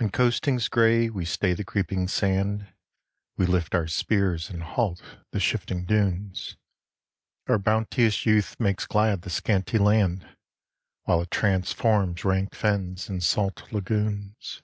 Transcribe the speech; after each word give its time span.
On 0.00 0.08
coastings 0.08 0.66
gray 0.70 1.10
we 1.10 1.26
stay 1.26 1.52
the 1.52 1.62
creeping 1.62 2.08
sand; 2.08 2.72
We 3.36 3.44
lift 3.44 3.74
our 3.74 3.86
spears 3.86 4.48
and 4.48 4.62
halt 4.62 5.02
the 5.30 5.40
shifting 5.40 5.84
dunes; 5.84 6.56
Our 7.48 7.58
bounteous 7.58 8.24
youth 8.24 8.58
makes 8.58 8.86
glad 8.86 9.20
the 9.20 9.28
scanty 9.28 9.76
land, 9.76 10.26
While 11.02 11.20
it 11.20 11.30
transforms 11.30 12.24
rank 12.24 12.54
fens, 12.54 13.10
and 13.10 13.22
salt 13.22 13.64
lagunes. 13.70 14.62